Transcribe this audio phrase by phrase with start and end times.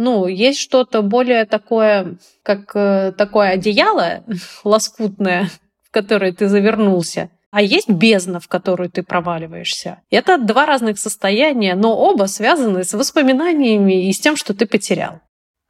[0.00, 4.24] ну, есть что-то более такое, как э, такое одеяло
[4.64, 5.50] лоскутное,
[5.86, 10.00] в которое ты завернулся, а есть бездна, в которую ты проваливаешься.
[10.10, 15.20] Это два разных состояния, но оба связаны с воспоминаниями и с тем, что ты потерял.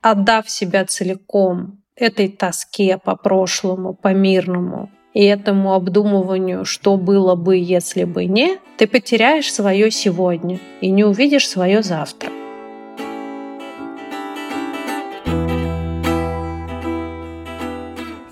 [0.01, 7.57] Отдав себя целиком этой тоске по прошлому, по мирному, и этому обдумыванию, что было бы,
[7.57, 12.31] если бы не, ты потеряешь свое сегодня и не увидишь свое завтра.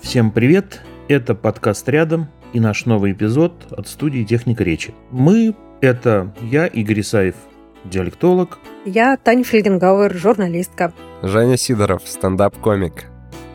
[0.09, 0.81] Всем привет!
[1.07, 4.91] Это подкаст «Рядом» и наш новый эпизод от студии «Техника речи».
[5.11, 7.35] Мы— это я, Игорь Исаев,
[7.85, 8.57] диалектолог.
[8.85, 10.93] Я Таня Фельгенгауэр, журналистка.
[11.21, 13.05] Женя Сидоров, стендап-комик.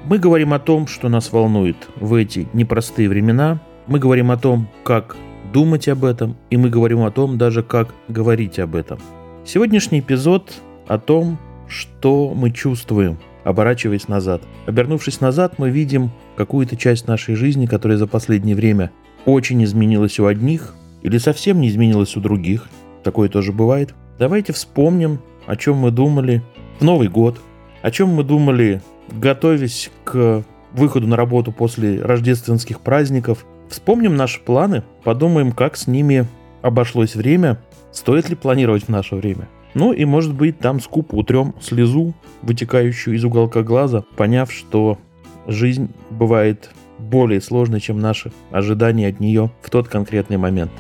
[0.05, 3.61] Мы говорим о том, что нас волнует в эти непростые времена.
[3.89, 5.17] Мы говорим о том, как
[5.53, 9.01] думать об этом, и мы говорим о том даже, как говорить об этом.
[9.45, 10.53] Сегодняшний эпизод
[10.87, 11.37] о том,
[11.67, 14.43] что мы чувствуем– оборачиваясь назад.
[14.67, 18.91] Обернувшись назад, мы видим какую-то часть нашей жизни, которая за последнее время
[19.25, 22.69] очень изменилась у одних или совсем не изменилась у других.
[23.03, 23.95] Такое тоже бывает.
[24.19, 26.43] Давайте вспомним, о чем мы думали
[26.79, 27.41] в Новый год,
[27.83, 33.45] о чем мы думали, готовясь к выходу на работу после рождественских праздников.
[33.69, 36.27] Вспомним наши планы, подумаем, как с ними
[36.63, 37.59] обошлось время,
[37.93, 39.49] стоит ли планировать в наше время.
[39.75, 44.99] Ну и, может быть, там скупо утрем слезу, вытекающую из уголка глаза, поняв, что
[45.47, 50.71] жизнь бывает более сложной, чем наши ожидания от нее в тот конкретный момент.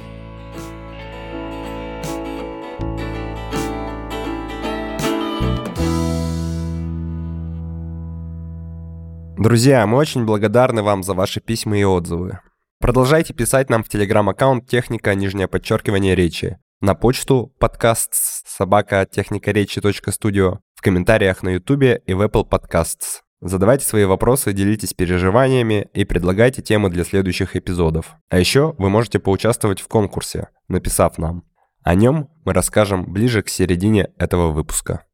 [9.36, 12.38] Друзья, мы очень благодарны вам за ваши письма и отзывы.
[12.80, 20.82] Продолжайте писать нам в телеграм-аккаунт «Техника, нижнее подчеркивание речи» на почту подкаст собака техникаречи.студио, в
[20.82, 23.23] комментариях на ютубе и в Apple Podcasts.
[23.40, 28.16] Задавайте свои вопросы, делитесь переживаниями и предлагайте темы для следующих эпизодов.
[28.30, 31.44] А еще вы можете поучаствовать в конкурсе, написав нам.
[31.82, 35.04] О нем мы расскажем ближе к середине этого выпуска.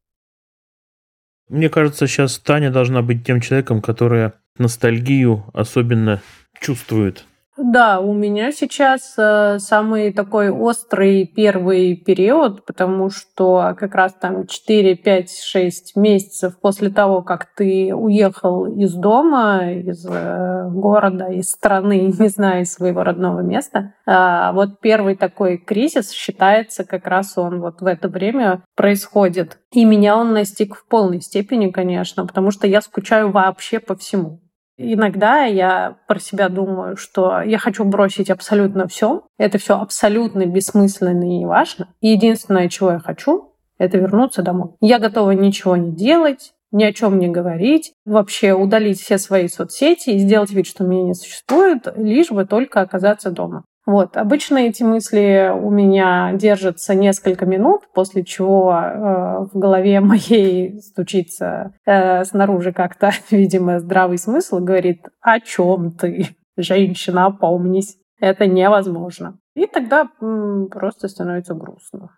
[1.48, 6.22] Мне кажется, сейчас Таня должна быть тем человеком, который ностальгию особенно
[6.60, 7.24] чувствует.
[7.62, 14.46] Да, у меня сейчас э, самый такой острый первый период, потому что как раз там
[14.46, 21.50] 4, 5, 6 месяцев после того, как ты уехал из дома, из э, города, из
[21.50, 27.36] страны, не знаю, из своего родного места, э, вот первый такой кризис считается как раз
[27.36, 29.58] он вот в это время происходит.
[29.72, 34.40] И меня он настиг в полной степени, конечно, потому что я скучаю вообще по всему.
[34.82, 39.26] Иногда я про себя думаю, что я хочу бросить абсолютно все.
[39.36, 41.88] Это все абсолютно бессмысленно и неважно.
[42.00, 44.70] И единственное, чего я хочу, это вернуться домой.
[44.80, 50.10] Я готова ничего не делать, ни о чем не говорить, вообще удалить все свои соцсети
[50.10, 53.64] и сделать вид, что меня не существует, лишь бы только оказаться дома.
[53.90, 54.16] Вот.
[54.16, 61.72] Обычно эти мысли у меня держатся несколько минут, после чего э, в голове моей стучится
[61.84, 69.40] э, снаружи как-то, видимо, здравый смысл и говорит, о чем ты, женщина, опомнись, это невозможно.
[69.56, 72.10] И тогда м, просто становится грустно.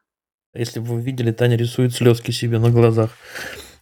[0.54, 3.12] Если бы вы видели, Таня рисует слезки себе на глазах.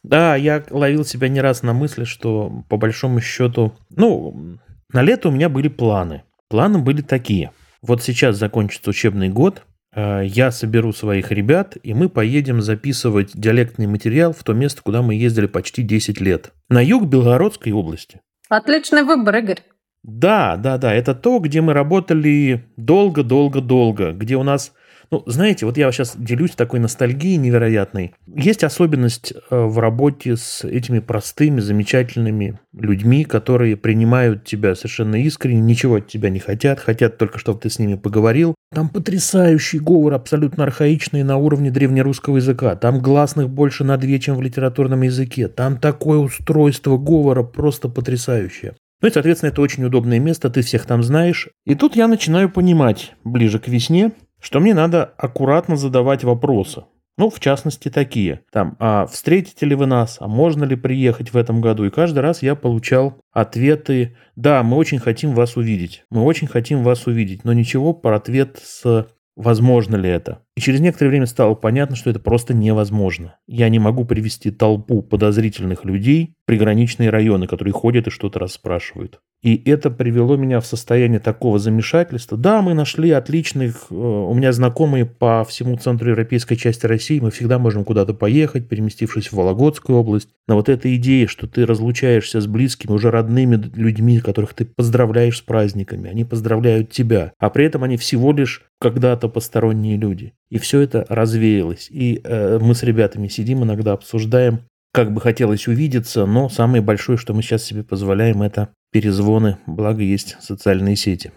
[0.04, 4.58] Да, я ловил себя не раз на мысли, что по большому счету, ну,
[4.92, 6.22] на лето у меня были планы.
[6.48, 7.50] Планы были такие–
[7.82, 9.62] вот сейчас закончится учебный год,
[9.94, 15.02] э, я соберу своих ребят, и мы поедем записывать диалектный материал в то место, куда
[15.02, 16.52] мы ездили почти 10 лет.
[16.68, 18.20] На юг Белгородской области.
[18.48, 19.60] Отличный выбор, Игорь.
[20.02, 24.72] Да, да, да, это то, где мы работали долго-долго-долго, где у нас
[25.10, 28.14] ну, знаете, вот я сейчас делюсь такой ностальгией невероятной.
[28.28, 35.60] Есть особенность э, в работе с этими простыми, замечательными людьми, которые принимают тебя совершенно искренне,
[35.60, 38.54] ничего от тебя не хотят, хотят только, чтобы ты с ними поговорил.
[38.72, 42.76] Там потрясающий говор, абсолютно архаичный на уровне древнерусского языка.
[42.76, 45.48] Там гласных больше на две, чем в литературном языке.
[45.48, 48.74] Там такое устройство говора просто потрясающее.
[49.02, 51.48] Ну и, соответственно, это очень удобное место, ты всех там знаешь.
[51.64, 56.84] И тут я начинаю понимать ближе к весне, что мне надо аккуратно задавать вопросы.
[57.16, 58.40] Ну, в частности, такие.
[58.50, 61.84] Там, а встретите ли вы нас, а можно ли приехать в этом году?
[61.84, 66.82] И каждый раз я получал ответы, да, мы очень хотим вас увидеть, мы очень хотим
[66.82, 69.06] вас увидеть, но ничего про ответ с
[69.36, 70.42] возможно ли это.
[70.60, 73.36] И через некоторое время стало понятно, что это просто невозможно.
[73.46, 79.22] Я не могу привести толпу подозрительных людей в приграничные районы, которые ходят и что-то расспрашивают.
[79.42, 82.36] И это привело меня в состояние такого замешательства.
[82.36, 87.30] Да, мы нашли отличных, э, у меня знакомые по всему центру европейской части России, мы
[87.30, 90.28] всегда можем куда-то поехать, переместившись в Вологодскую область.
[90.46, 95.38] Но вот эта идея, что ты разлучаешься с близкими, уже родными людьми, которых ты поздравляешь
[95.38, 100.34] с праздниками, они поздравляют тебя, а при этом они всего лишь когда-то посторонние люди.
[100.50, 101.88] И все это развеялось.
[101.90, 104.60] И э, мы с ребятами сидим иногда, обсуждаем,
[104.92, 110.02] как бы хотелось увидеться, но самое большое, что мы сейчас себе позволяем, это перезвоны, благо
[110.02, 111.32] есть социальные сети.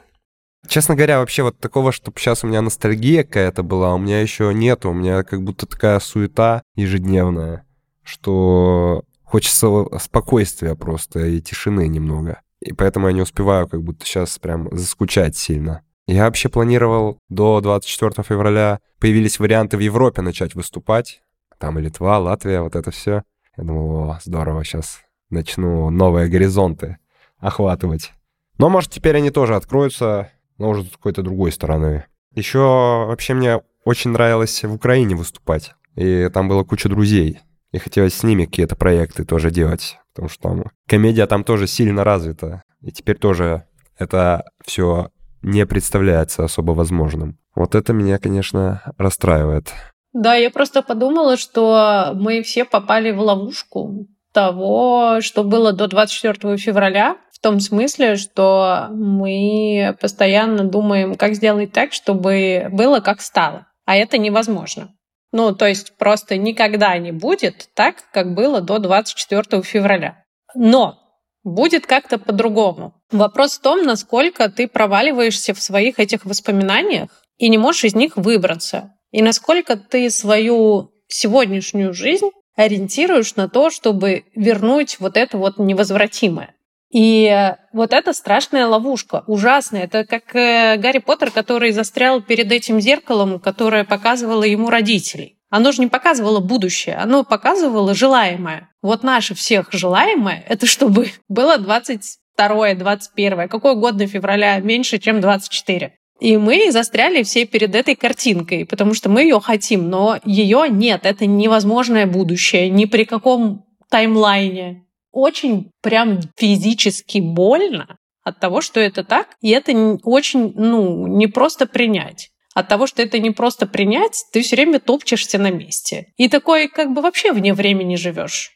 [0.68, 4.54] Честно говоря, вообще вот такого, чтобы сейчас у меня ностальгия какая-то была, у меня еще
[4.54, 4.92] нету.
[4.92, 7.66] У меня как будто такая суета ежедневная,
[8.02, 9.68] что хочется
[10.00, 12.42] спокойствия просто и тишины немного.
[12.62, 15.82] И поэтому я не успеваю как будто сейчас прям заскучать сильно.
[16.06, 21.22] Я вообще планировал до 24 февраля появились варианты в Европе начать выступать.
[21.60, 23.24] Там Литва, Латвия, вот это все.
[23.58, 26.98] Я думал, о, здорово, сейчас начну новые горизонты
[27.38, 28.12] охватывать.
[28.58, 32.06] Но, может, теперь они тоже откроются, но уже с какой-то другой стороны.
[32.34, 35.74] Еще вообще мне очень нравилось в Украине выступать.
[35.96, 37.40] И там было куча друзей.
[37.72, 39.98] И хотелось с ними какие-то проекты тоже делать.
[40.14, 42.64] Потому что там комедия там тоже сильно развита.
[42.82, 43.66] И теперь тоже
[43.98, 45.10] это все
[45.44, 47.38] не представляется особо возможным.
[47.56, 49.68] Вот это меня, конечно, расстраивает.
[50.14, 56.58] Да, я просто подумала, что мы все попали в ловушку того, что было до 24
[56.58, 63.68] февраля, в том смысле, что мы постоянно думаем, как сделать так, чтобы было как стало.
[63.86, 64.94] А это невозможно.
[65.32, 70.24] Ну, то есть просто никогда не будет так, как было до 24 февраля.
[70.56, 71.03] Но
[71.44, 72.94] будет как-то по-другому.
[73.12, 78.16] Вопрос в том, насколько ты проваливаешься в своих этих воспоминаниях и не можешь из них
[78.16, 78.94] выбраться.
[79.12, 86.56] И насколько ты свою сегодняшнюю жизнь ориентируешь на то, чтобы вернуть вот это вот невозвратимое.
[86.92, 89.86] И вот это страшная ловушка, ужасная.
[89.86, 95.40] Это как э, Гарри Поттер, который застрял перед этим зеркалом, которое показывало ему родителей.
[95.56, 98.72] Оно же не показывало будущее, оно показывало желаемое.
[98.82, 105.94] Вот наше всех желаемое, это чтобы было 22 21 какое угодно февраля, меньше, чем 24.
[106.20, 111.06] И мы застряли все перед этой картинкой, потому что мы ее хотим, но ее нет.
[111.06, 114.86] Это невозможное будущее ни при каком таймлайне.
[115.12, 121.68] Очень прям физически больно от того, что это так, и это очень, ну, не просто
[121.68, 122.32] принять.
[122.54, 126.14] От того, что это не просто принять, ты все время топчешься на месте.
[126.18, 128.52] И такой как бы вообще вне времени живешь.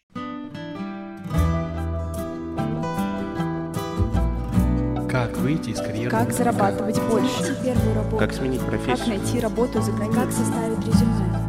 [5.10, 6.12] Как выйти из карьеры?
[6.12, 7.58] Как зарабатывать больше?
[7.64, 8.18] Первую работу.
[8.18, 8.98] Как сменить профессию?
[8.98, 10.22] Как найти работу за границей?
[10.22, 11.48] Как составить резюме?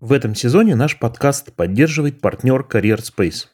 [0.00, 3.46] В этом сезоне наш подкаст поддерживает партнер Career Space.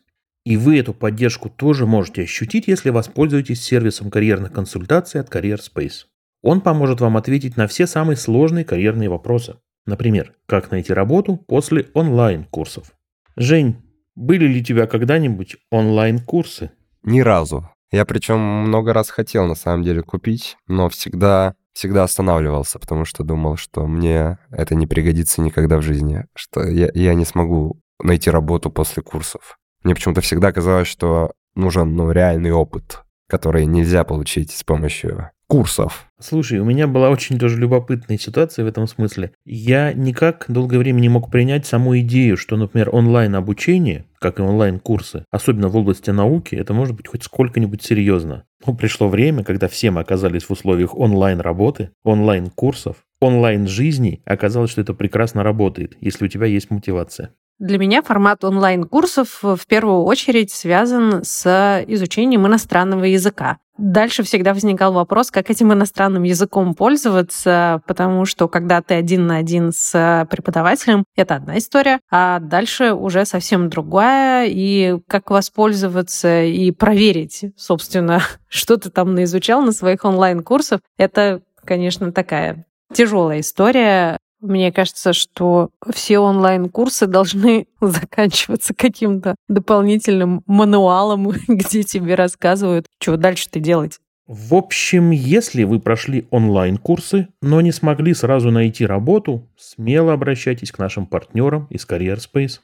[0.46, 6.04] И вы эту поддержку тоже можете ощутить, если воспользуетесь сервисом карьерных консультаций от Career Space.
[6.40, 9.56] Он поможет вам ответить на все самые сложные карьерные вопросы.
[9.86, 12.92] Например, как найти работу после онлайн-курсов.
[13.34, 13.82] Жень,
[14.14, 16.70] были ли у тебя когда-нибудь онлайн-курсы?
[17.02, 17.68] Ни разу.
[17.90, 23.24] Я причем много раз хотел на самом деле купить, но всегда, всегда останавливался, потому что
[23.24, 28.30] думал, что мне это не пригодится никогда в жизни, что я, я не смогу найти
[28.30, 29.58] работу после курсов.
[29.86, 36.08] Мне почему-то всегда казалось, что нужен ну, реальный опыт, который нельзя получить с помощью курсов.
[36.20, 39.30] Слушай, у меня была очень тоже любопытная ситуация в этом смысле.
[39.44, 45.24] Я никак долгое время не мог принять саму идею, что, например, онлайн-обучение, как и онлайн-курсы,
[45.30, 48.42] особенно в области науки, это может быть хоть сколько-нибудь серьезно.
[48.66, 54.94] Но пришло время, когда все мы оказались в условиях онлайн-работы, онлайн-курсов, онлайн-жизни, оказалось, что это
[54.94, 57.30] прекрасно работает, если у тебя есть мотивация.
[57.58, 63.58] Для меня формат онлайн-курсов в первую очередь связан с изучением иностранного языка.
[63.78, 69.36] Дальше всегда возникал вопрос, как этим иностранным языком пользоваться, потому что когда ты один на
[69.36, 76.70] один с преподавателем, это одна история, а дальше уже совсем другая, и как воспользоваться и
[76.72, 84.18] проверить, собственно, что ты там наизучал на своих онлайн-курсах, это, конечно, такая тяжелая история.
[84.46, 93.60] Мне кажется, что все онлайн-курсы должны заканчиваться каким-то дополнительным мануалом, где тебе рассказывают, что дальше-то
[93.60, 94.00] делать.
[94.26, 100.78] В общем, если вы прошли онлайн-курсы, но не смогли сразу найти работу, смело обращайтесь к
[100.78, 102.58] нашим партнерам из Career Space.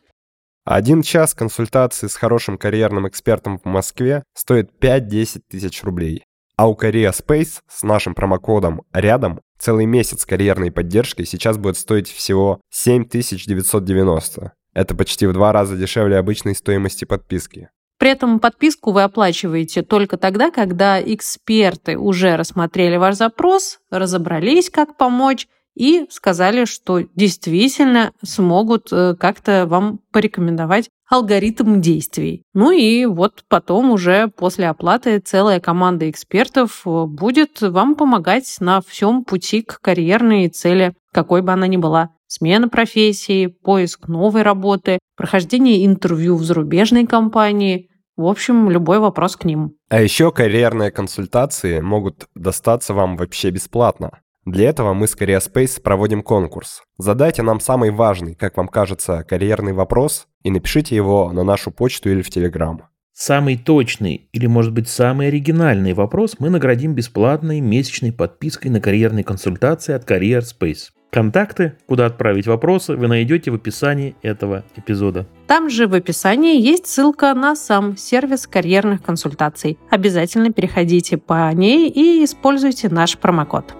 [0.64, 6.24] Один час консультации с хорошим карьерным экспертом в Москве стоит 5-10 тысяч рублей.
[6.56, 12.10] А у Career Space с нашим промокодом «Рядом» целый месяц карьерной поддержки сейчас будет стоить
[12.10, 14.52] всего 7990.
[14.74, 17.70] Это почти в два раза дешевле обычной стоимости подписки.
[17.98, 24.96] При этом подписку вы оплачиваете только тогда, когда эксперты уже рассмотрели ваш запрос, разобрались, как
[24.96, 32.42] помочь, и сказали, что действительно смогут э, как-то вам порекомендовать алгоритм действий.
[32.54, 38.80] Ну и вот потом уже после оплаты целая команда экспертов э, будет вам помогать на
[38.80, 42.10] всем пути к карьерной цели, какой бы она ни была.
[42.26, 49.44] Смена профессии, поиск новой работы, прохождение интервью в зарубежной компании, в общем, любой вопрос к
[49.44, 49.74] ним.
[49.88, 54.20] А еще карьерные консультации могут достаться вам вообще бесплатно.
[54.44, 56.82] Для этого мы с CareerSpace проводим конкурс.
[56.98, 62.10] Задайте нам самый важный, как вам кажется, карьерный вопрос и напишите его на нашу почту
[62.10, 62.82] или в Телеграм.
[63.12, 69.22] Самый точный или, может быть, самый оригинальный вопрос мы наградим бесплатной месячной подпиской на карьерные
[69.22, 70.90] консультации от CareerSpace.
[71.12, 75.28] Контакты, куда отправить вопросы, вы найдете в описании этого эпизода.
[75.46, 79.78] Там же в описании есть ссылка на сам сервис карьерных консультаций.
[79.90, 83.76] Обязательно переходите по ней и используйте наш промокод.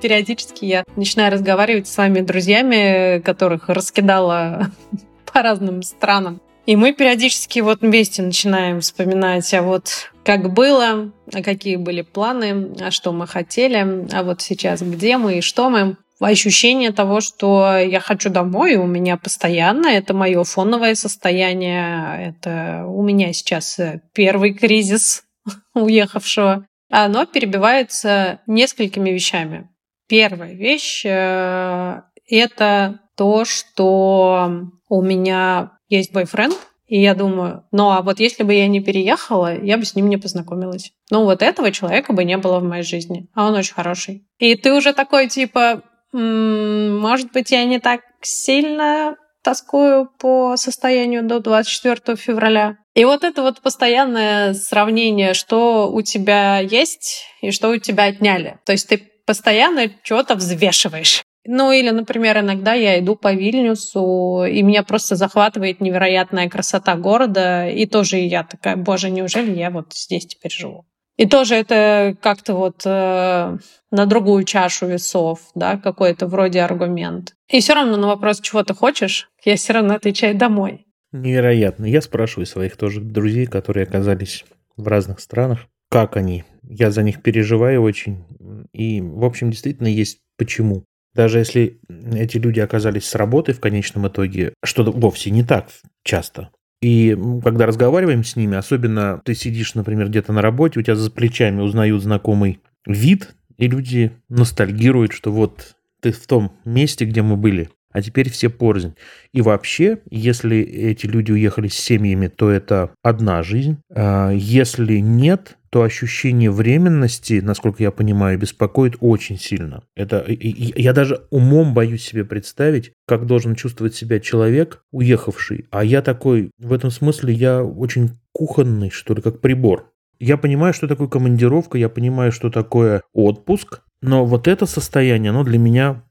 [0.00, 4.70] Периодически я начинаю разговаривать с вами друзьями, которых раскидала
[5.32, 6.40] по разным странам.
[6.66, 12.74] И мы периодически вот вместе начинаем вспоминать, а вот как было, а какие были планы,
[12.80, 15.96] а что мы хотели, а вот сейчас где мы и что мы.
[16.20, 23.02] Ощущение того, что я хочу домой, у меня постоянно, это мое фоновое состояние, это у
[23.02, 23.80] меня сейчас
[24.12, 25.24] первый кризис
[25.74, 26.66] уехавшего.
[26.90, 29.69] Оно перебивается несколькими вещами.
[30.10, 34.50] Первая вещь э, это то, что
[34.88, 36.56] у меня есть бойфренд,
[36.88, 40.08] и я думаю, ну а вот если бы я не переехала, я бы с ним
[40.08, 40.90] не познакомилась.
[41.12, 43.28] Ну вот этого человека бы не было в моей жизни.
[43.34, 44.26] А он очень хороший.
[44.40, 49.14] И ты уже такой типа, м-м, может быть, я не так сильно
[49.44, 52.78] тоскую по состоянию до 24 февраля.
[52.94, 58.58] И вот это вот постоянное сравнение, что у тебя есть и что у тебя отняли.
[58.66, 61.22] То есть ты постоянно что-то взвешиваешь.
[61.46, 67.68] Ну или, например, иногда я иду по Вильнюсу, и меня просто захватывает невероятная красота города,
[67.68, 70.86] и тоже я такая, боже, неужели я вот здесь теперь живу?
[71.16, 73.58] И тоже это как-то вот э,
[73.90, 77.34] на другую чашу весов, да, какой-то вроде аргумент.
[77.48, 80.86] И все равно на вопрос, чего ты хочешь, я все равно отвечаю домой.
[81.12, 81.84] Невероятно.
[81.86, 84.44] Я спрашиваю своих тоже друзей, которые оказались
[84.76, 86.44] в разных странах, как они.
[86.62, 88.24] Я за них переживаю очень.
[88.72, 90.84] И, в общем, действительно есть почему.
[91.14, 91.80] Даже если
[92.12, 95.68] эти люди оказались с работы в конечном итоге, что вовсе не так
[96.04, 96.50] часто.
[96.80, 101.10] И когда разговариваем с ними, особенно ты сидишь, например, где-то на работе, у тебя за
[101.10, 107.36] плечами узнают знакомый вид, и люди ностальгируют, что вот ты в том месте, где мы
[107.36, 108.94] были, а теперь все порознь.
[109.32, 113.78] И вообще, если эти люди уехали с семьями, то это одна жизнь.
[113.94, 119.82] А если нет, то ощущение временности, насколько я понимаю, беспокоит очень сильно.
[119.94, 125.66] Это я даже умом боюсь себе представить, как должен чувствовать себя человек, уехавший.
[125.70, 129.92] А я такой, в этом смысле, я очень кухонный, что ли, как прибор.
[130.18, 135.44] Я понимаю, что такое командировка, я понимаю, что такое отпуск, но вот это состояние, оно
[135.44, 136.02] для меня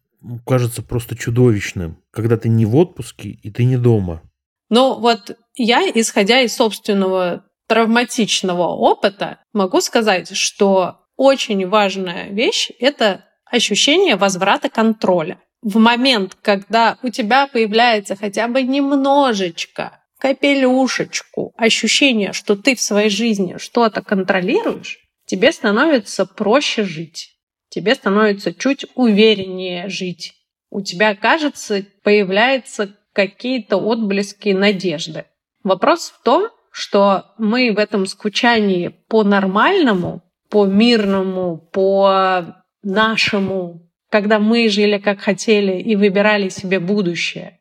[0.45, 4.21] кажется просто чудовищным, когда ты не в отпуске и ты не дома.
[4.69, 13.25] Ну вот я, исходя из собственного травматичного опыта могу сказать, что очень важная вещь— это
[13.45, 15.39] ощущение возврата контроля.
[15.61, 23.09] В момент, когда у тебя появляется хотя бы немножечко, капелюшечку ощущение, что ты в своей
[23.09, 27.38] жизни что-то контролируешь, тебе становится проще жить.
[27.69, 30.33] Тебе становится чуть увереннее жить.
[30.69, 35.25] У тебя, кажется, появляются какие-то отблески надежды.
[35.63, 44.39] Вопрос в том, что мы в этом скучании по нормальному, по мирному, по нашему, когда
[44.39, 47.59] мы жили как хотели и выбирали себе будущее,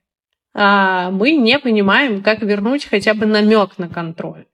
[0.54, 4.46] а мы не понимаем, как вернуть хотя бы намек на контроль.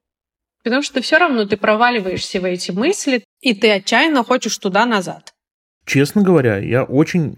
[0.63, 5.34] Потому что все равно ты проваливаешься в эти мысли, и ты отчаянно хочешь туда назад.
[5.85, 7.37] Честно говоря, я очень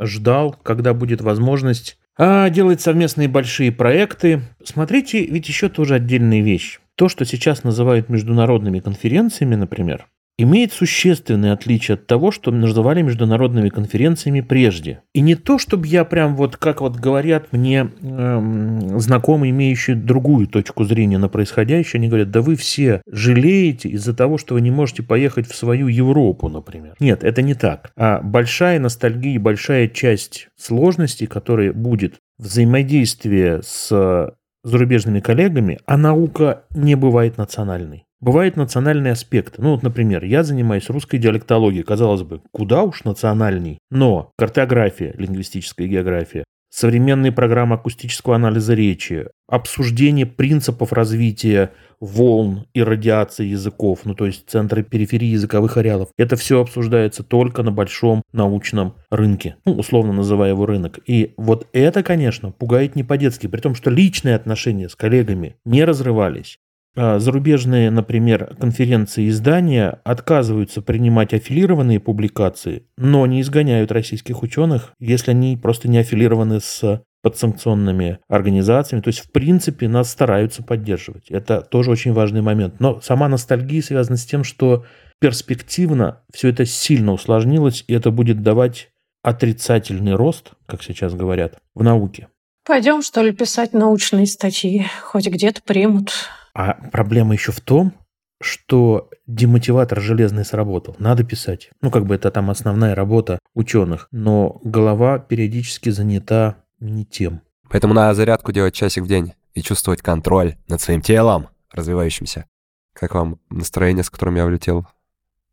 [0.00, 4.40] ждал, когда будет возможность а делать совместные большие проекты.
[4.64, 6.80] Смотрите, ведь еще тоже отдельная вещь.
[6.94, 10.06] То, что сейчас называют международными конференциями, например,
[10.38, 15.00] имеет существенное отличие от того, что называли международными конференциями прежде.
[15.14, 20.46] И не то, чтобы я прям вот, как вот говорят мне эм, знакомые, имеющие другую
[20.46, 24.70] точку зрения на происходящее, они говорят, да вы все жалеете из-за того, что вы не
[24.70, 26.94] можете поехать в свою Европу, например.
[27.00, 27.90] Нет, это не так.
[27.96, 34.34] А большая ностальгия, большая часть сложностей, которая будет взаимодействие с
[34.66, 38.04] зарубежными коллегами, а наука не бывает национальной.
[38.20, 39.60] Бывают национальные аспекты.
[39.62, 41.84] Ну вот, например, я занимаюсь русской диалектологией.
[41.84, 43.78] Казалось бы, куда уж национальней.
[43.90, 46.44] Но картография, лингвистическая география,
[46.76, 54.44] современные программы акустического анализа речи, обсуждение принципов развития волн и радиации языков, ну то есть
[54.46, 56.10] центры периферии языковых ареалов.
[56.18, 60.98] Это все обсуждается только на большом научном рынке, ну, условно называя его рынок.
[61.06, 65.82] И вот это, конечно, пугает не по-детски, при том, что личные отношения с коллегами не
[65.82, 66.58] разрывались.
[66.96, 74.92] А, зарубежные, например, конференции и издания отказываются принимать аффилированные публикации, но не изгоняют российских ученых,
[74.98, 79.02] если они просто не аффилированы с подсанкционными организациями.
[79.02, 81.30] То есть, в принципе, нас стараются поддерживать.
[81.30, 82.80] Это тоже очень важный момент.
[82.80, 84.84] Но сама ностальгия связана с тем, что
[85.20, 88.90] перспективно все это сильно усложнилось, и это будет давать
[89.22, 92.28] отрицательный рост, как сейчас говорят, в науке.
[92.64, 94.86] Пойдем, что ли, писать научные статьи.
[95.02, 96.12] Хоть где-то примут.
[96.58, 97.92] А проблема еще в том,
[98.40, 100.96] что демотиватор железный сработал.
[100.98, 101.68] Надо писать.
[101.82, 104.08] Ну, как бы это там основная работа ученых.
[104.10, 107.42] Но голова периодически занята не тем.
[107.68, 112.46] Поэтому надо зарядку делать часик в день и чувствовать контроль над своим телом, развивающимся.
[112.94, 114.86] Как вам настроение, с которым я влетел?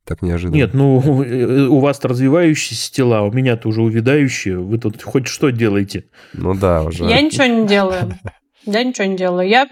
[0.05, 0.55] Так неожиданно.
[0.55, 4.57] Нет, ну, у вас-то развивающиеся тела, у меня-то уже увядающие.
[4.57, 6.05] Вы тут хоть что делаете?
[6.31, 7.03] Ну да, уже.
[7.05, 8.17] Я ничего не делаю.
[8.65, 9.49] Я ничего не делаю.
[9.49, 9.67] Я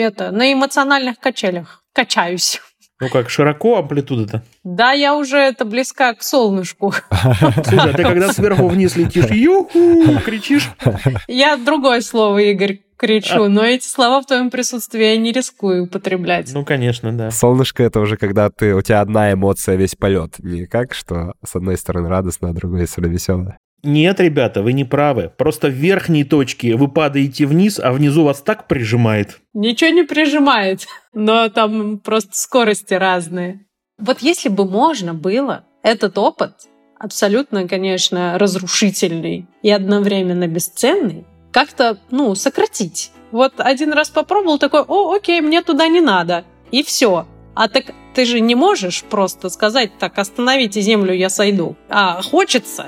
[0.00, 2.60] это, на эмоциональных качелях качаюсь.
[3.00, 4.42] Ну как, широко амплитуда-то?
[4.64, 6.92] Да, я уже это близка к солнышку.
[7.64, 10.70] Слушай, а ты когда сверху вниз летишь, юху, кричишь?
[11.28, 16.52] Я другое слово, Игорь, кричу, но эти слова в твоем присутствии я не рискую употреблять.
[16.52, 17.30] Ну, конечно, да.
[17.30, 20.34] Солнышко— это уже когда ты, у тебя одна эмоция весь полет.
[20.40, 23.58] Не как, что с одной стороны радостно, а с другой стороны веселая.
[23.82, 25.32] Нет, ребята, вы не правы.
[25.36, 29.40] Просто в верхней точке вы падаете вниз, а внизу вас так прижимает.
[29.54, 33.66] Ничего не прижимает, но там просто скорости разные.
[33.98, 36.52] Вот если бы можно было этот опыт,
[36.98, 43.12] абсолютно, конечно, разрушительный и одновременно бесценный, как-то, ну, сократить.
[43.30, 46.44] Вот один раз попробовал, такой, о, окей, мне туда не надо.
[46.70, 47.26] И все.
[47.54, 51.76] А так ты же не можешь просто сказать, так, остановите землю, я сойду.
[51.88, 52.86] А хочется.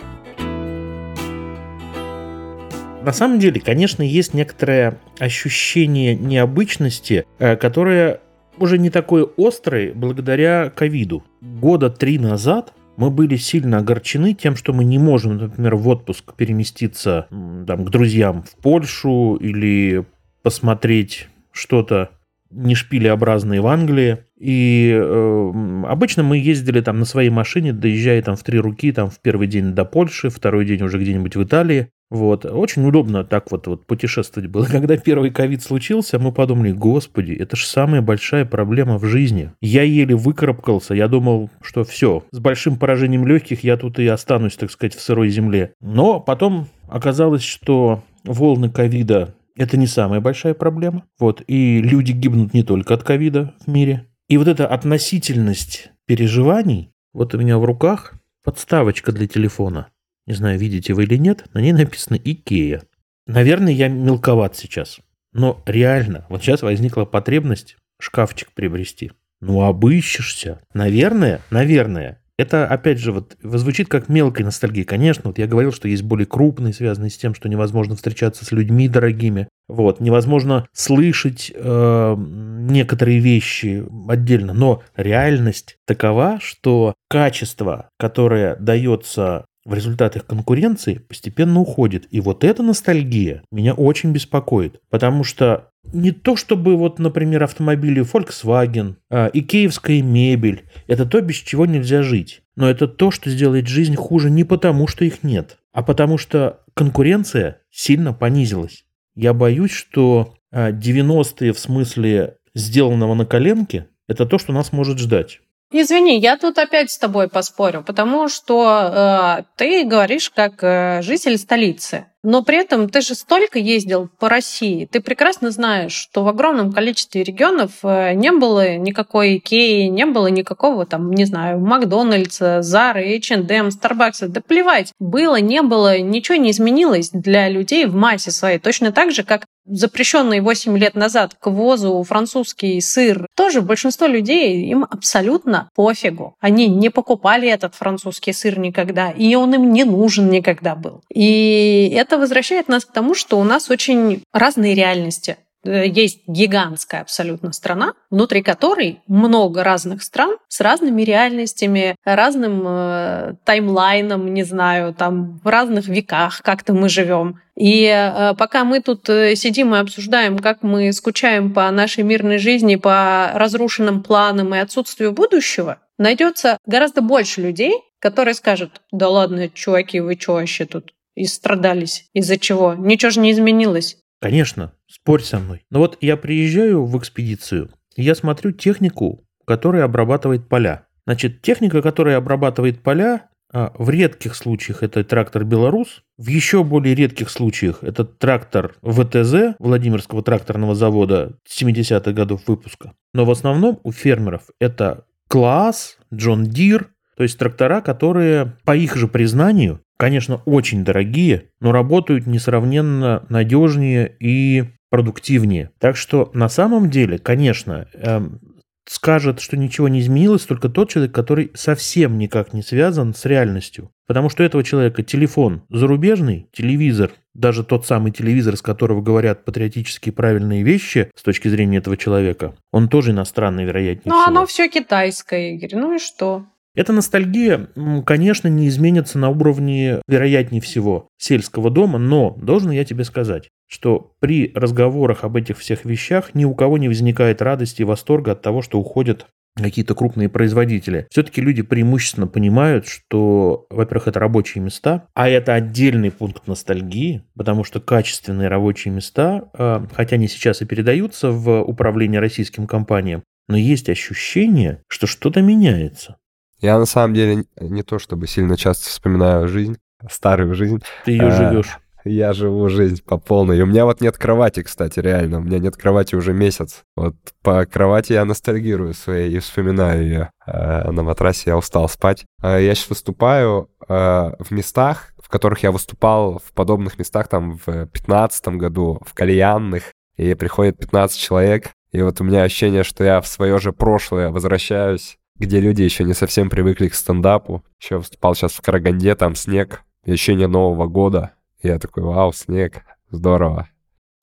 [3.03, 8.21] На самом деле, конечно, есть некоторое ощущение необычности, э, которое
[8.59, 11.25] уже не такое острое благодаря ковиду.
[11.41, 16.35] Года три назад мы были сильно огорчены тем, что мы не можем, например, в отпуск
[16.35, 20.05] переместиться там, к друзьям в Польшу или
[20.43, 22.11] посмотреть что-то
[22.51, 24.19] не шпилеобразные в Англии.
[24.39, 25.53] И э,
[25.89, 29.47] обычно мы ездили там на своей машине, доезжая там в три руки, там в первый
[29.47, 31.89] день до Польши, второй день уже где-нибудь в Италии.
[32.11, 32.44] Вот.
[32.44, 34.64] Очень удобно так вот, вот путешествовать было.
[34.70, 39.53] Когда первый ковид случился, мы подумали, господи, это же самая большая проблема в жизни.
[39.61, 44.57] Я еле выкарабкался, я думал, что все, с большим поражением легких я тут и останусь,
[44.57, 45.73] так сказать, в сырой земле.
[45.81, 51.05] Но потом оказалось, что волны ковида это не самая большая проблема.
[51.18, 51.42] Вот.
[51.46, 54.07] И люди гибнут не только от ковида в мире.
[54.29, 59.88] И вот эта относительность переживаний, вот у меня в руках подставочка для телефона.
[60.31, 62.83] Не знаю, видите вы или нет, на ней написано Икея.
[63.27, 65.01] Наверное, я мелковат сейчас.
[65.33, 69.11] Но реально, вот сейчас возникла потребность шкафчик приобрести.
[69.40, 70.61] Ну, обыщешься.
[70.73, 74.85] Наверное, наверное, это, опять же, вот звучит как мелкая ностальгия.
[74.85, 78.53] Конечно, вот я говорил, что есть более крупные, связанные с тем, что невозможно встречаться с
[78.53, 79.49] людьми дорогими.
[79.66, 84.53] Вот, невозможно слышать э, некоторые вещи отдельно.
[84.53, 92.07] Но реальность такова, что качество, которое дается в результатах конкуренции постепенно уходит.
[92.11, 94.81] И вот эта ностальгия меня очень беспокоит.
[94.90, 101.37] Потому что не то чтобы вот, например, автомобили Volkswagen, а, икеевская мебель, это то, без
[101.37, 102.42] чего нельзя жить.
[102.57, 106.61] Но это то, что сделает жизнь хуже не потому, что их нет, а потому что
[106.75, 108.85] конкуренция сильно понизилась.
[109.14, 114.99] Я боюсь, что 90-е а, в смысле сделанного на коленке, это то, что нас может
[114.99, 115.40] ждать.
[115.73, 121.39] Извини, я тут опять с тобой поспорю, потому что э, ты говоришь как э, житель
[121.39, 122.07] столицы.
[122.23, 124.87] Но при этом ты же столько ездил по России.
[124.91, 130.27] Ты прекрасно знаешь, что в огромном количестве регионов э, не было никакой Икеи, не было
[130.27, 134.29] никакого там, не знаю, Макдональдса, Зары, H&M, Старбакса.
[134.29, 134.93] Да плевать.
[134.99, 138.59] Было, не было, ничего не изменилось для людей в массе своей.
[138.59, 144.65] Точно так же, как запрещенный 8 лет назад к ввозу французский сыр, тоже большинство людей,
[144.67, 146.35] им абсолютно пофигу.
[146.41, 151.03] Они не покупали этот французский сыр никогда, и он им не нужен никогда был.
[151.13, 155.37] И это возвращает нас к тому, что у нас очень разные реальности.
[155.64, 163.35] Э, есть гигантская абсолютно страна, внутри которой много разных стран с разными реальностями, разным э,
[163.44, 167.40] таймлайном, не знаю, там в разных веках как-то мы живем.
[167.57, 172.38] И э, пока мы тут э, сидим и обсуждаем, как мы скучаем по нашей мирной
[172.38, 179.51] жизни, по разрушенным планам и отсутствию будущего, найдется гораздо больше людей, которые скажут, да ладно,
[179.51, 182.09] чуваки, вы что вообще тут и страдались?
[182.12, 182.75] Из-за чего?
[182.75, 183.99] Ничего же не изменилось.
[184.20, 185.64] Конечно, спорь со мной.
[185.70, 190.87] Но вот я приезжаю в экспедицию, и я смотрю технику, которая обрабатывает поля.
[191.07, 196.94] Значит, техника, которая обрабатывает поля, а, в редких случаях это трактор «Беларус», в еще более
[196.94, 202.92] редких случаях это трактор ВТЗ Владимирского тракторного завода 70-х годов выпуска.
[203.12, 208.96] Но в основном у фермеров это Claas, John Deere, то есть трактора, которые, по их
[208.96, 215.73] же признанию, конечно, очень дорогие, но работают несравненно надежнее и продуктивнее.
[215.79, 218.41] Так что на самом деле, конечно, эм,
[218.89, 223.91] скажет, что ничего не изменилось только тот человек, который совсем никак не связан с реальностью.
[224.07, 230.09] Потому что этого человека телефон зарубежный, телевизор, даже тот самый телевизор, с которого говорят патриотически
[230.09, 235.53] правильные вещи с точки зрения этого человека, он тоже иностранный, вероятнее Ну, оно все китайское,
[235.53, 235.75] Игорь.
[235.75, 236.47] Ну и что?
[236.75, 237.69] Эта ностальгия,
[238.07, 244.13] конечно, не изменится на уровне, вероятнее всего, сельского дома, но должен я тебе сказать, что
[244.21, 248.43] при разговорах об этих всех вещах ни у кого не возникает радости и восторга от
[248.43, 251.07] того, что уходят какие-то крупные производители.
[251.11, 257.65] Все-таки люди преимущественно понимают, что, во-первых, это рабочие места, а это отдельный пункт ностальгии, потому
[257.65, 263.57] что качественные рабочие места, а, хотя они сейчас и передаются в управление российским компаниям, но
[263.57, 266.17] есть ощущение, что что-то меняется.
[266.61, 269.79] Я на самом деле не то чтобы сильно часто вспоминаю жизнь,
[270.11, 270.83] старую жизнь.
[271.05, 271.79] Ты ее а, живешь.
[272.05, 273.59] Я живу жизнь по полной.
[273.59, 275.38] И у меня вот нет кровати, кстати, реально.
[275.38, 276.83] У меня нет кровати уже месяц.
[276.96, 280.31] Вот по кровати я ностальгирую своей и вспоминаю ее.
[280.46, 282.25] А, на матрасе я устал спать.
[282.42, 287.87] А, я сейчас выступаю в местах, в которых я выступал в подобных местах там в
[287.87, 289.92] 15 году, в кальянных.
[290.16, 294.31] И приходит 15 человек, и вот у меня ощущение, что я в свое же прошлое
[294.31, 297.64] возвращаюсь где люди еще не совсем привыкли к стендапу.
[297.81, 301.33] Еще выступал сейчас в Караганде, там снег, еще не Нового года.
[301.62, 303.68] я такой, вау, снег, здорово.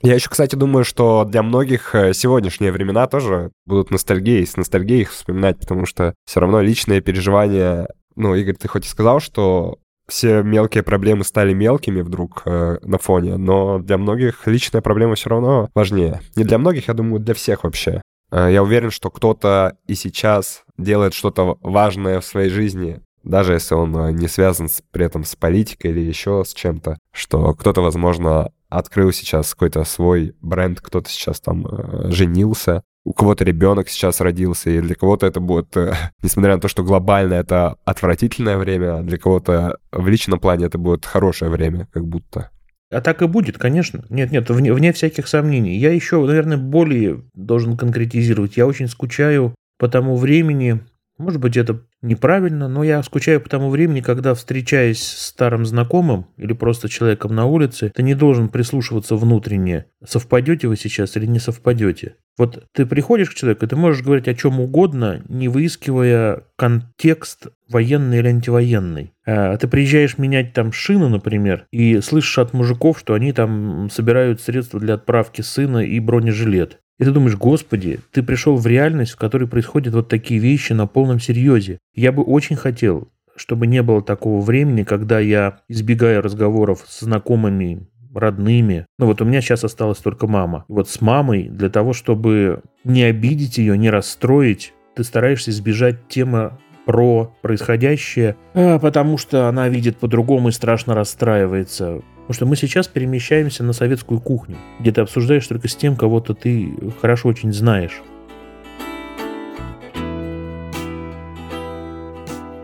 [0.03, 5.01] Я еще, кстати, думаю, что для многих э, сегодняшние времена тоже будут ностальгией, с ностальгией
[5.01, 7.88] их вспоминать, потому что все равно личные переживания...
[8.15, 12.99] Ну, Игорь, ты хоть и сказал, что все мелкие проблемы стали мелкими вдруг э, на
[12.99, 16.21] фоне, но для многих личная проблема все равно важнее.
[16.36, 18.01] Не для многих, я думаю, для всех вообще.
[18.32, 23.76] Э, я уверен, что кто-то и сейчас делает что-то важное в своей жизни, даже если
[23.76, 27.82] он э, не связан с, при этом с политикой или еще с чем-то, что кто-то,
[27.82, 34.20] возможно, открыл сейчас какой-то свой бренд, кто-то сейчас там э, женился, у кого-то ребенок сейчас
[34.20, 35.76] родился, и для кого-то это будет,
[36.22, 40.78] несмотря на то, что глобально это отвратительное время, а для кого-то в личном плане это
[40.78, 42.52] будет хорошее время, как будто.
[42.89, 44.06] А так и будет, конечно.
[44.10, 45.78] Нет, нет, вне, вне всяких сомнений.
[45.78, 48.56] Я еще, наверное, более должен конкретизировать.
[48.56, 50.82] Я очень скучаю по тому времени,
[51.17, 56.27] может быть, это неправильно, но я скучаю по тому времени, когда, встречаясь с старым знакомым
[56.38, 61.39] или просто человеком на улице, ты не должен прислушиваться внутренне, совпадете вы сейчас или не
[61.39, 62.15] совпадете.
[62.38, 67.47] Вот ты приходишь к человеку, и ты можешь говорить о чем угодно, не выискивая контекст
[67.67, 69.13] военный или антивоенный.
[69.25, 74.39] А ты приезжаешь менять там шину, например, и слышишь от мужиков, что они там собирают
[74.39, 76.80] средства для отправки сына и бронежилет.
[77.00, 80.88] И ты думаешь, господи, ты пришел в реальность, в которой происходят вот такие вещи на
[80.88, 81.78] полном серьезе.
[81.94, 87.88] Я бы очень хотел, чтобы не было такого времени, когда я избегаю разговоров с знакомыми,
[88.14, 88.88] родными.
[88.98, 90.66] Ну вот у меня сейчас осталась только мама.
[90.68, 96.54] Вот с мамой для того, чтобы не обидеть ее, не расстроить, ты стараешься избежать темы
[96.86, 102.02] про происходящее, а, потому что она видит по-другому и страшно расстраивается.
[102.28, 106.34] Потому что мы сейчас перемещаемся на советскую кухню, где ты обсуждаешь только с тем, кого-то
[106.34, 108.02] ты хорошо очень знаешь.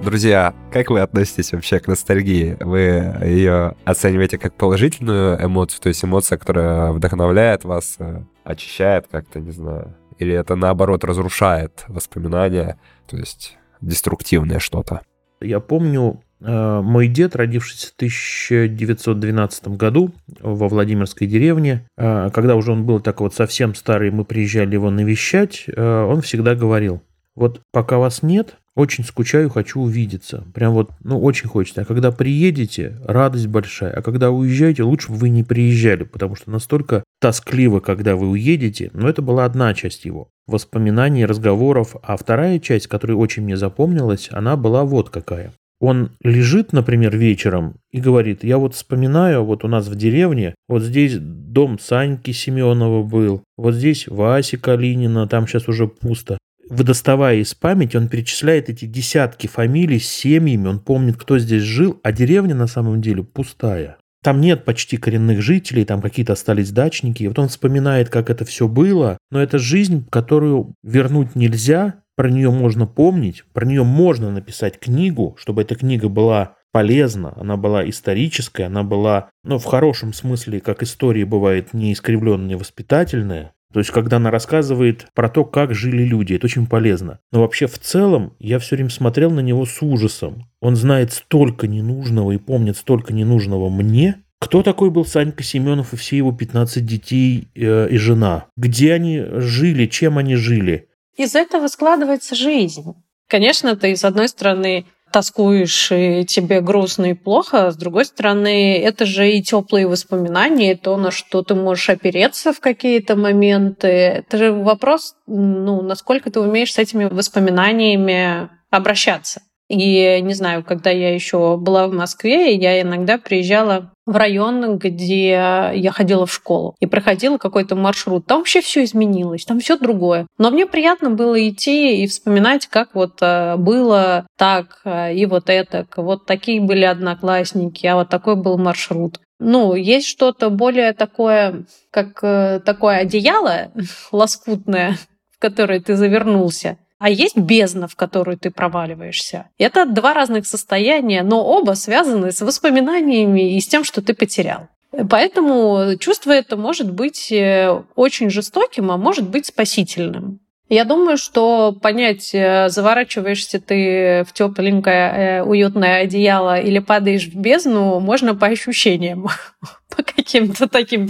[0.04, 2.58] Друзья, как вы относитесь вообще к ностальгии?
[2.60, 9.40] Вы ее оцениваете как положительную эмоцию, то есть эмоция, которая вдохновляет вас, э, очищает как-то,
[9.40, 15.04] не знаю, или это наоборот разрушает воспоминания, то есть деструктивное что-то?
[15.40, 22.86] Я помню, мой дед, родившийся в 1912 году во Владимирской деревне, э, когда уже он
[22.86, 27.02] был так вот совсем старый, мы приезжали его навещать, э, он всегда говорил,
[27.36, 30.46] вот пока вас нет, очень скучаю, хочу увидеться.
[30.54, 31.82] Прям вот, ну, очень хочется.
[31.82, 33.92] А когда приедете, радость большая.
[33.92, 38.90] А когда уезжаете, лучше бы вы не приезжали, потому что настолько тоскливо, когда вы уедете.
[38.94, 41.96] Но это была одна часть его воспоминаний, разговоров.
[42.02, 45.54] А вторая часть, которая очень мне запомнилась, она была вот какая.
[45.84, 50.82] Он лежит, например, вечером и говорит, я вот вспоминаю, вот у нас в деревне, вот
[50.82, 56.38] здесь дом Саньки Семенова был, вот здесь Васи Калинина, там сейчас уже пусто
[56.70, 62.00] выдоставая из памяти, он перечисляет эти десятки фамилий с семьями, он помнит, кто здесь жил,
[62.02, 63.98] а деревня на самом деле пустая.
[64.24, 67.24] Там нет почти коренных жителей, там какие-то остались дачники.
[67.24, 72.30] И вот он вспоминает, как это все было, но это жизнь, которую вернуть нельзя, про
[72.30, 77.88] нее можно помнить, про нее можно написать книгу, чтобы эта книга была полезна, она была
[77.88, 83.54] историческая, она была, ну, в хорошем смысле, как история бывает, не искривленная, воспитательная.
[83.72, 87.20] То есть, когда она рассказывает про то, как жили люди, это очень полезно.
[87.32, 90.48] Но вообще в целом я все время смотрел на него с ужасом.
[90.62, 94.18] Он знает столько ненужного и помнит столько ненужного мне.
[94.40, 98.46] Кто такой был Санька Семенов и все его 15 детей э, и жена?
[98.58, 100.90] Где они жили, чем они жили?
[101.16, 102.94] Из этого складывается жизнь.
[103.28, 107.72] Конечно, ты, с одной стороны, тоскуешь, и тебе грустно и плохо.
[107.72, 112.52] С другой стороны, это же и теплые воспоминания, и то, на что ты можешь опереться
[112.52, 113.88] в какие-то моменты.
[113.88, 119.42] Это же вопрос, ну, насколько ты умеешь с этими воспоминаниями обращаться.
[119.70, 125.30] И не знаю, когда я еще была в Москве, я иногда приезжала в район, где
[125.30, 128.26] я ходила в школу и проходила какой-то маршрут.
[128.26, 130.28] Там вообще все изменилось, там все другое.
[130.38, 135.50] Но мне приятно было идти и вспоминать, как вот э, было так э, и вот
[135.50, 139.20] это, вот такие были одноклассники, а вот такой был маршрут.
[139.40, 143.72] Ну, есть что-то более такое, как э, такое одеяло
[144.12, 144.98] лоскутное,
[145.32, 149.50] в которое ты завернулся а есть бездна, в которую ты проваливаешься.
[149.58, 154.70] Это два разных состояния, но оба связаны с воспоминаниями и с тем, что ты потерял.
[155.10, 160.40] Поэтому чувство это может быть э, очень жестоким, а может быть спасительным.
[160.70, 167.36] Я думаю, что понять, э, заворачиваешься ты в тепленькое, э, уютное одеяло или падаешь в
[167.36, 169.28] бездну, можно по ощущениям,
[169.96, 171.08] по каким-то таким,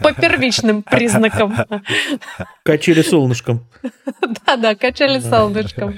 [0.00, 1.54] по первичным признакам.
[2.64, 3.66] Качели солнышком.
[4.46, 5.94] Да-да, качели солнышком.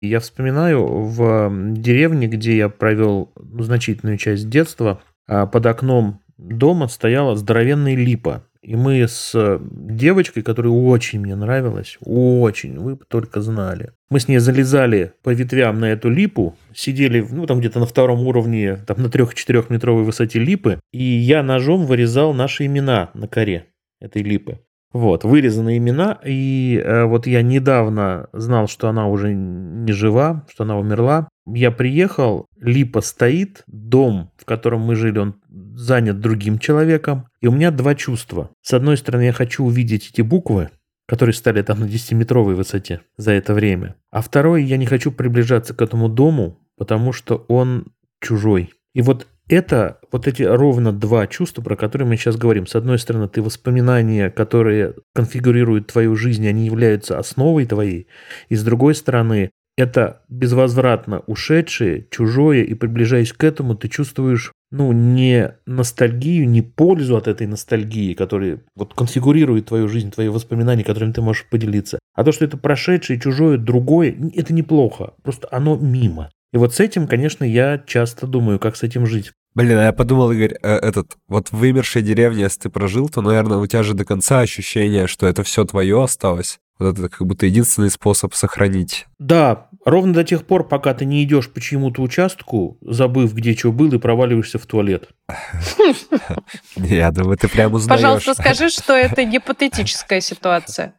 [0.00, 7.36] Я вспоминаю в деревне, где я провел значительную часть детства, а под окном дома стояла
[7.36, 8.44] здоровенная липа.
[8.62, 13.90] И мы с девочкой, которая очень мне нравилась, очень, вы бы только знали.
[14.08, 18.24] Мы с ней залезали по ветвям на эту липу, сидели, ну, там где-то на втором
[18.26, 23.66] уровне, там на трех-четырех метровой высоте липы, и я ножом вырезал наши имена на коре
[24.00, 24.60] этой липы.
[24.92, 30.64] Вот, вырезаны имена, и э, вот я недавно знал, что она уже не жива, что
[30.64, 31.28] она умерла.
[31.46, 35.36] Я приехал, липа стоит, дом, в котором мы жили, он
[35.76, 38.50] занят другим человеком, и у меня два чувства.
[38.62, 40.70] С одной стороны, я хочу увидеть эти буквы,
[41.06, 43.96] которые стали там на 10-метровой высоте за это время.
[44.10, 48.72] А второе, я не хочу приближаться к этому дому, потому что он чужой.
[48.94, 52.66] И вот это вот эти ровно два чувства, про которые мы сейчас говорим.
[52.66, 58.06] С одной стороны, ты воспоминания, которые конфигурируют твою жизнь, они являются основой твоей.
[58.48, 64.90] И с другой стороны, это безвозвратно ушедшее, чужое, и приближаясь к этому, ты чувствуешь, ну,
[64.92, 71.12] не ностальгию, не пользу от этой ностальгии, которая вот конфигурирует твою жизнь, твои воспоминания, которыми
[71.12, 71.98] ты можешь поделиться.
[72.14, 75.12] А то, что это прошедшее, чужое, другое, это неплохо.
[75.22, 76.30] Просто оно мимо.
[76.52, 79.32] И вот с этим, конечно, я часто думаю, как с этим жить.
[79.54, 83.20] Блин, а я подумал, Игорь, э, этот, вот в вымершей деревне, если ты прожил, то,
[83.20, 86.58] наверное, у тебя же до конца ощущение, что это все твое осталось.
[86.78, 89.06] Вот это как будто единственный способ сохранить.
[89.18, 93.72] Да, ровно до тех пор, пока ты не идешь по чьему-то участку, забыв, где что
[93.72, 95.08] было, и проваливаешься в туалет.
[96.76, 98.00] Я думаю, ты прям узнаешь.
[98.00, 100.94] Пожалуйста, скажи, что это гипотетическая ситуация.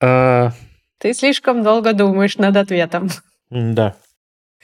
[0.00, 0.52] А,
[0.98, 3.08] Ты слишком долго думаешь над ответом.
[3.50, 3.96] Да.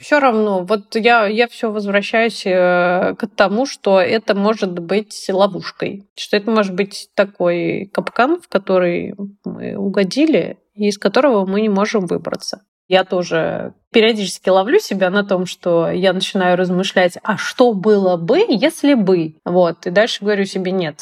[0.01, 6.09] Все равно, вот я, я все возвращаюсь э, к тому, что это может быть ловушкой,
[6.17, 9.13] что это может быть такой капкан, в который
[9.45, 12.63] мы угодили, и из которого мы не можем выбраться.
[12.91, 18.39] Я тоже периодически ловлю себя на том, что я начинаю размышлять, а что было бы,
[18.49, 19.35] если бы?
[19.45, 19.87] Вот.
[19.87, 20.99] И дальше говорю себе, нет,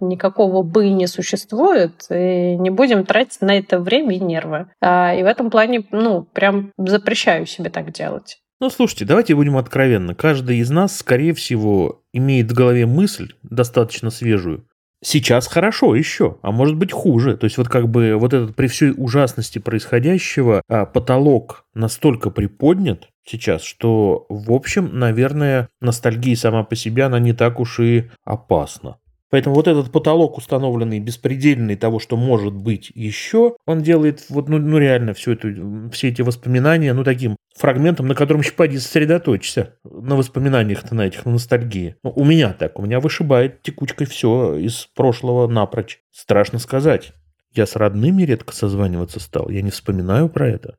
[0.00, 4.72] никакого бы не существует, и не будем тратить на это время и нервы.
[4.80, 8.38] А, и в этом плане, ну, прям запрещаю себе так делать.
[8.58, 10.16] Ну, слушайте, давайте будем откровенны.
[10.16, 14.66] Каждый из нас, скорее всего, имеет в голове мысль, достаточно свежую,
[15.02, 17.36] сейчас хорошо еще, а может быть хуже.
[17.36, 23.08] То есть вот как бы вот этот при всей ужасности происходящего а, потолок настолько приподнят
[23.24, 28.98] сейчас, что в общем, наверное, ностальгия сама по себе, она не так уж и опасна.
[29.30, 34.58] Поэтому вот этот потолок, установленный беспредельный того, что может быть еще, он делает вот, ну,
[34.58, 35.48] ну реально все, это,
[35.92, 39.76] все эти воспоминания, ну, таким фрагментом, на котором еще поди сосредоточься.
[39.84, 41.96] На воспоминаниях-то на этих, на ностальгии.
[42.02, 46.00] Ну, у меня так, у меня вышибает текучкой все из прошлого напрочь.
[46.10, 47.12] Страшно сказать.
[47.52, 50.76] Я с родными редко созваниваться стал, я не вспоминаю про это.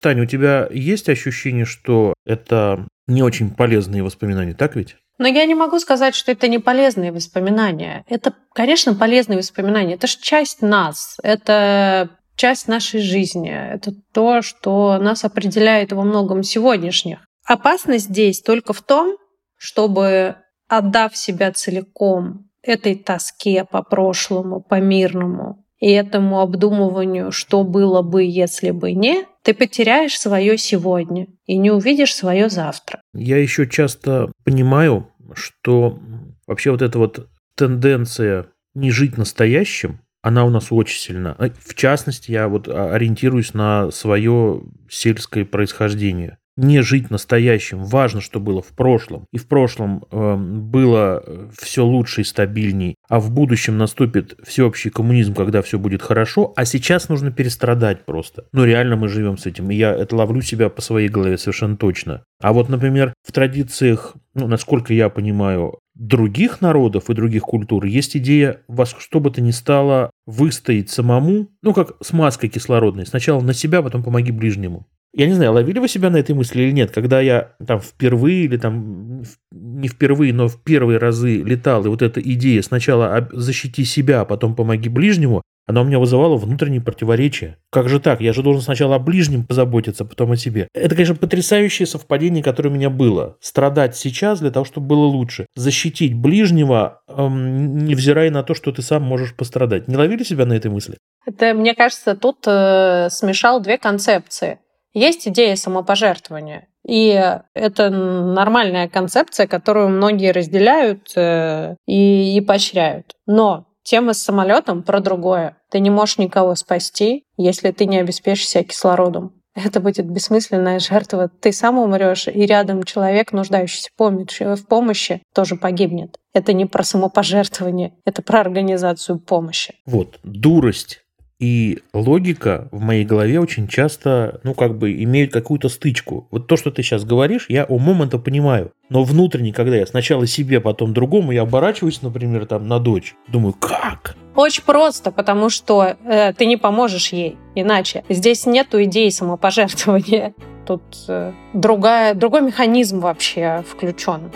[0.00, 4.96] Таня, у тебя есть ощущение, что это не очень полезные воспоминания, так ведь?
[5.18, 8.04] Но я не могу сказать, что это не полезные воспоминания.
[8.08, 9.94] Это, конечно, полезные воспоминания.
[9.94, 11.16] Это же часть нас.
[11.22, 13.50] Это часть нашей жизни.
[13.50, 17.20] Это то, что нас определяет во многом сегодняшних.
[17.44, 19.16] Опасность здесь только в том,
[19.56, 20.36] чтобы,
[20.68, 28.24] отдав себя целиком этой тоске по прошлому, по мирному, и этому обдумыванию, что было бы,
[28.24, 33.00] если бы не, ты потеряешь свое сегодня и не увидишь свое завтра.
[33.14, 35.98] Я еще часто понимаю, что
[36.46, 41.36] вообще вот эта вот тенденция не жить настоящим, она у нас очень сильна.
[41.60, 47.84] В частности, я вот ориентируюсь на свое сельское происхождение не жить настоящим.
[47.84, 49.26] Важно, что было в прошлом.
[49.32, 51.22] И в прошлом э, было
[51.56, 56.64] все лучше и стабильней, а в будущем наступит всеобщий коммунизм, когда все будет хорошо, а
[56.64, 58.46] сейчас нужно перестрадать просто.
[58.52, 59.70] Ну, реально мы живем с этим.
[59.70, 62.24] И я это ловлю себя по своей голове совершенно точно.
[62.40, 68.16] А вот, например, в традициях, ну, насколько я понимаю, других народов и других культур есть
[68.16, 73.06] идея во что бы то ни стало выстоять самому, ну, как с маской кислородной.
[73.06, 74.86] Сначала на себя, потом помоги ближнему.
[75.14, 78.44] Я не знаю, ловили вы себя на этой мысли или нет, когда я там впервые
[78.44, 83.84] или там не впервые, но в первые разы летал, и вот эта идея сначала защити
[83.84, 87.58] себя, а потом помоги ближнему, она у меня вызывала внутренние противоречия.
[87.70, 88.20] Как же так?
[88.20, 90.68] Я же должен сначала о ближнем позаботиться, потом о себе.
[90.72, 93.36] Это, конечно, потрясающее совпадение, которое у меня было.
[93.40, 95.46] Страдать сейчас для того, чтобы было лучше.
[95.56, 99.88] Защитить ближнего, эм, невзирая на то, что ты сам можешь пострадать.
[99.88, 100.98] Не ловили себя на этой мысли?
[101.26, 104.60] Это, мне кажется, тут э, смешал две концепции.
[104.94, 106.68] Есть идея самопожертвования.
[106.86, 107.20] И
[107.54, 113.16] это нормальная концепция, которую многие разделяют э, и, и поощряют.
[113.26, 115.56] Но тема с самолетом про другое.
[115.70, 119.32] Ты не можешь никого спасти, если ты не обеспечишь себя кислородом.
[119.54, 121.30] Это будет бессмысленная жертва.
[121.40, 126.18] Ты сам умрешь, и рядом человек, нуждающийся помощи, в помощи, тоже погибнет.
[126.34, 129.74] Это не про самопожертвование, это про организацию помощи.
[129.86, 131.05] Вот, дурость
[131.38, 136.26] и логика в моей голове очень часто, ну, как бы имеют какую-то стычку.
[136.30, 138.72] Вот то, что ты сейчас говоришь, я умом это понимаю.
[138.88, 143.52] Но внутренне, когда я сначала себе, потом другому, я оборачиваюсь, например, там на дочь, думаю,
[143.52, 144.16] как?
[144.34, 148.04] Очень просто, потому что э, ты не поможешь ей иначе.
[148.08, 150.34] Здесь нету идеи самопожертвования.
[150.66, 154.30] Тут э, другая, другой механизм вообще включен.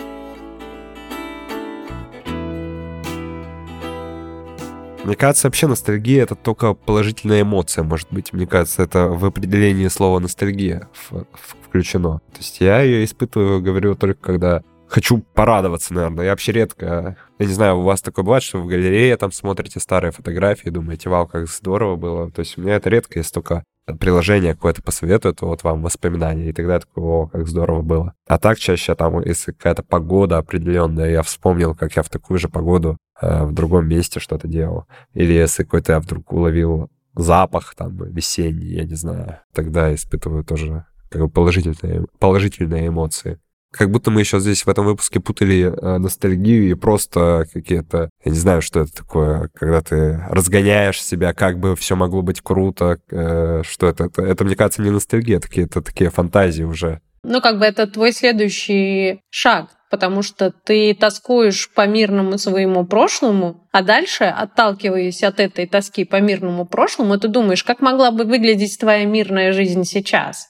[5.03, 8.33] Мне кажется, вообще ностальгия— это только положительная эмоция, может быть.
[8.33, 10.89] Мне кажется, это в определении слова ностальгия
[11.33, 12.19] включено.
[12.31, 16.25] То есть я ее испытываю, говорю, только когда хочу порадоваться, наверное.
[16.25, 17.17] Я вообще редко...
[17.39, 21.09] Я не знаю, у вас такое бывает, что в галерее там смотрите старые фотографии, думаете,
[21.09, 22.29] вау, как здорово было.
[22.29, 23.63] То есть у меня это редко, если только
[23.99, 28.13] приложение какое-то посоветует, вот вам воспоминания, и тогда я такой, о, как здорово было.
[28.27, 32.47] А так чаще там, если какая-то погода определенная, я вспомнил, как я в такую же
[32.47, 34.85] погоду в другом месте что-то делал.
[35.13, 40.85] Или если какой-то я вдруг уловил запах там весенний, я не знаю, тогда испытываю тоже
[41.09, 43.39] как бы положительные, положительные эмоции.
[43.71, 48.09] Как будто мы еще здесь в этом выпуске путали э, ностальгию и просто какие-то...
[48.25, 52.41] Я не знаю, что это такое, когда ты разгоняешь себя, как бы все могло быть
[52.41, 54.23] круто, э, что это, это.
[54.23, 56.99] Это, мне кажется, не ностальгия, это такие фантазии уже.
[57.23, 63.67] Ну, как бы это твой следующий шаг, потому что ты тоскуешь по мирному своему прошлому,
[63.71, 68.79] а дальше, отталкиваясь от этой тоски по мирному прошлому, ты думаешь, как могла бы выглядеть
[68.79, 70.47] твоя мирная жизнь сейчас?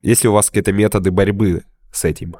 [0.00, 2.36] Есть ли у вас какие-то методы борьбы с этим?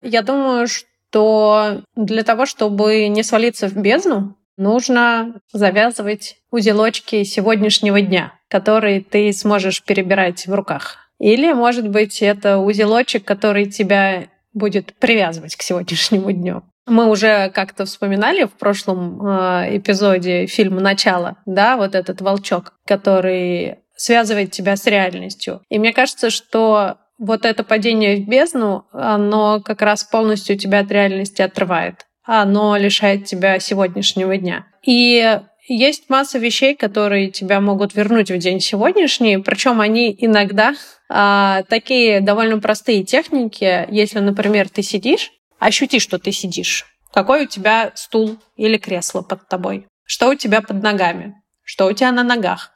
[0.00, 8.34] Я думаю, что для того, чтобы не свалиться в бездну, нужно завязывать узелочки сегодняшнего дня,
[8.48, 10.96] которые ты сможешь перебирать в руках.
[11.18, 16.62] Или, может быть, это узелочек, который тебя будет привязывать к сегодняшнему дню.
[16.86, 23.80] Мы уже как-то вспоминали в прошлом э, эпизоде фильма «Начало», да, вот этот волчок, который
[23.94, 25.60] связывает тебя с реальностью.
[25.68, 30.90] И мне кажется, что вот это падение в бездну, оно как раз полностью тебя от
[30.90, 32.06] реальности отрывает.
[32.24, 34.66] Оно лишает тебя сегодняшнего дня.
[34.84, 40.74] И есть масса вещей, которые тебя могут вернуть в день сегодняшний, причем они иногда
[41.08, 43.86] а, такие довольно простые техники.
[43.90, 46.86] Если, например, ты сидишь, ощути, что ты сидишь.
[47.12, 49.86] Какой у тебя стул или кресло под тобой?
[50.04, 51.34] Что у тебя под ногами?
[51.62, 52.72] Что у тебя на ногах?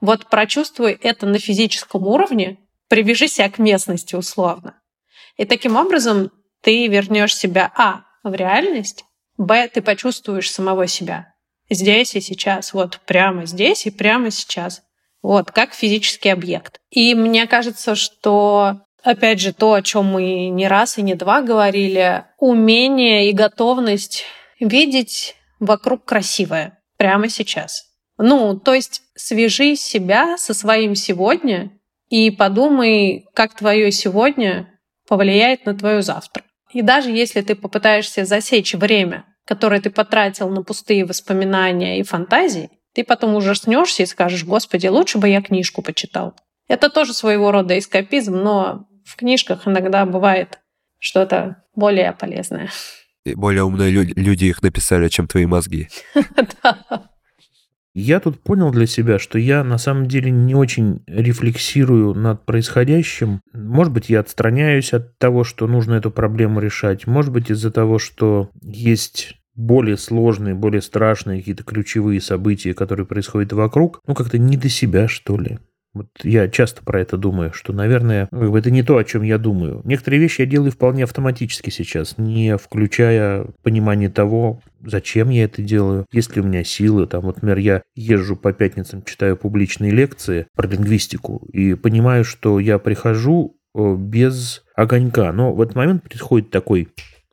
[0.00, 4.78] Вот прочувствуй это на физическом уровне, привяжи себя к местности условно.
[5.36, 6.30] И таким образом
[6.62, 9.04] ты вернешь себя, а, в реальность,
[9.36, 11.35] б, ты почувствуешь самого себя
[11.70, 14.82] здесь и сейчас, вот прямо здесь и прямо сейчас.
[15.22, 16.80] Вот, как физический объект.
[16.90, 21.42] И мне кажется, что опять же, то, о чем мы не раз и не два
[21.42, 24.24] говорили, умение и готовность
[24.60, 27.84] видеть вокруг красивое прямо сейчас.
[28.18, 31.70] Ну, то есть свяжи себя со своим сегодня
[32.08, 34.68] и подумай, как твое сегодня
[35.06, 36.44] повлияет на твое завтра.
[36.72, 42.70] И даже если ты попытаешься засечь время который ты потратил на пустые воспоминания и фантазии,
[42.94, 46.34] ты потом ужаснешься и скажешь, господи, лучше бы я книжку почитал.
[46.68, 50.58] Это тоже своего рода эскапизм, но в книжках иногда бывает
[50.98, 52.70] что-то более полезное.
[53.24, 55.88] И более умные люди, люди их написали, чем твои мозги.
[56.62, 57.10] Да.
[57.98, 63.40] Я тут понял для себя, что я на самом деле не очень рефлексирую над происходящим.
[63.54, 67.06] Может быть, я отстраняюсь от того, что нужно эту проблему решать.
[67.06, 73.54] Может быть, из-за того, что есть более сложные, более страшные какие-то ключевые события, которые происходят
[73.54, 75.58] вокруг, ну, как-то не до себя, что ли.
[75.96, 79.38] Вот я часто про это думаю, что, наверное, бы это не то, о чем я
[79.38, 79.80] думаю.
[79.84, 86.04] Некоторые вещи я делаю вполне автоматически сейчас, не включая понимание того, зачем я это делаю,
[86.12, 87.06] есть ли у меня силы.
[87.06, 92.60] Там, вот, например, я езжу по пятницам, читаю публичные лекции про лингвистику и понимаю, что
[92.60, 95.32] я прихожу э, без огонька.
[95.32, 96.88] Но в этот момент происходит такой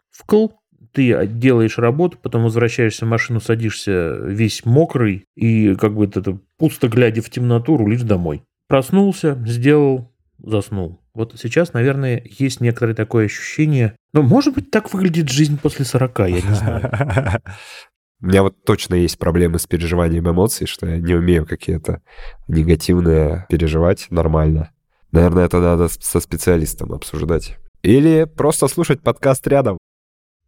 [0.09, 0.51] вкл,
[0.93, 6.88] ты делаешь работу, потом возвращаешься в машину, садишься весь мокрый и как бы это пусто
[6.88, 8.43] глядя в темноту рулишь домой.
[8.68, 11.01] Проснулся, сделал, заснул.
[11.14, 13.95] Вот сейчас, наверное, есть некоторое такое ощущение.
[14.14, 17.41] Но, может быть, так выглядит жизнь после 40, я не знаю.
[18.22, 22.01] У меня вот точно есть проблемы с переживанием эмоций, что я не умею какие-то
[22.47, 24.72] негативные переживать нормально.
[25.11, 27.57] Наверное, это надо со специалистом обсуждать.
[27.82, 29.78] Или просто слушать подкаст рядом.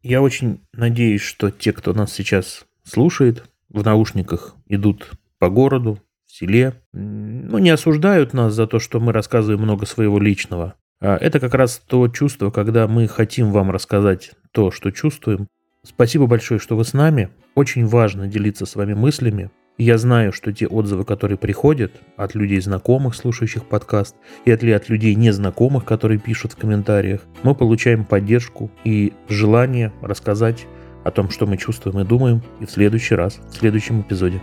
[0.01, 5.99] Я очень надеюсь, что те, кто нас сейчас слушает, в наушниках идут по городу,
[6.35, 10.75] селе, ну, не осуждают нас за то, что мы рассказываем много своего личного.
[11.01, 15.47] А это как раз то чувство, когда мы хотим вам рассказать то, что чувствуем.
[15.83, 17.29] Спасибо большое, что вы с нами.
[17.53, 19.51] Очень важно делиться с вами мыслями.
[19.77, 24.15] я знаю, что те отзывы, которые приходят от людей знакомых, слушающих подкаст,
[24.45, 30.65] и от, от людей незнакомых, которые пишут в комментариях, мы получаем поддержку и желание рассказать
[31.03, 34.41] о том, что мы чувствуем и думаем, и в следующий раз, в следующем эпизоде.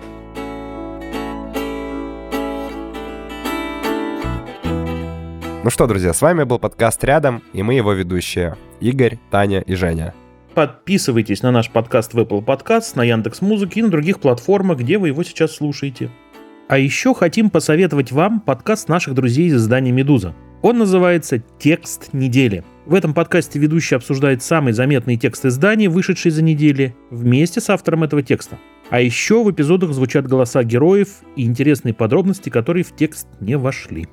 [5.64, 9.76] Ну что, друзья, с вами был подкаст «Рядом» и мы его ведущие Игорь, Таня и
[9.76, 10.12] Женя.
[10.54, 14.98] Подписывайтесь на наш подкаст в Apple Podcasts, на Яндекс Музыке и на других платформах, где
[14.98, 16.10] вы его сейчас слушаете.
[16.66, 20.34] А еще хотим посоветовать вам подкаст наших друзей из издания «Медуза».
[20.62, 22.64] Он называется «Текст недели».
[22.84, 28.02] В этом подкасте ведущий обсуждает самый заметный текст издания, вышедший за неделю, вместе с автором
[28.02, 28.58] этого текста.
[28.90, 34.08] А еще в эпизодах звучат голоса героев и интересные подробности, которые в текст не вошли.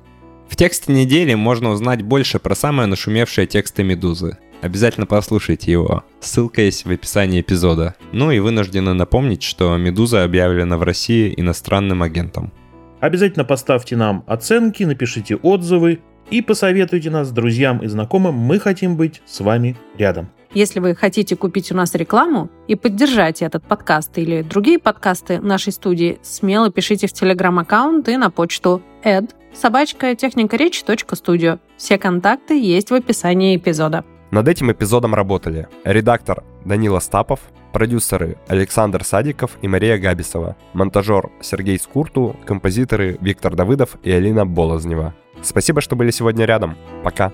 [0.50, 4.36] В тексте недели можно узнать больше про самые нашумевшие тексты «Медузы».
[4.62, 6.02] Обязательно послушайте его.
[6.18, 7.94] Ссылка есть в описании эпизода.
[8.12, 12.52] Ну и вынуждены напомнить, что «Медуза» объявлена в России иностранным агентом.
[12.98, 18.34] Обязательно поставьте нам оценки, напишите отзывы и посоветуйте нас друзьям и знакомым.
[18.34, 20.30] Мы хотим быть с вами рядом.
[20.52, 25.72] Если вы хотите купить у нас рекламу и поддержать этот подкаст или другие подкасты нашей
[25.72, 30.82] студии, смело пишите в телеграм-аккаунт и на почту ed собачка техника речи
[31.14, 31.58] студио.
[31.76, 34.04] Все контакты есть в описании эпизода.
[34.32, 37.40] Над этим эпизодом работали редактор Данила Стапов,
[37.72, 45.14] продюсеры Александр Садиков и Мария Габисова, монтажер Сергей Скурту, композиторы Виктор Давыдов и Алина Болознева.
[45.42, 46.76] Спасибо, что были сегодня рядом.
[47.04, 47.32] Пока.